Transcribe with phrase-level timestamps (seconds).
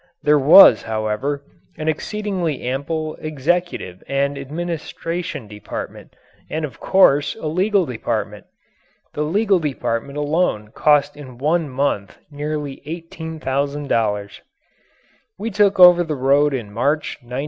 [0.23, 1.43] There was, however,
[1.77, 6.15] an exceedingly ample executive and administration department,
[6.49, 8.47] and of course a legal department.
[9.13, 14.39] The legal department alone cost in one month nearly $18,000.
[15.37, 17.39] We took over the road in March, 1921.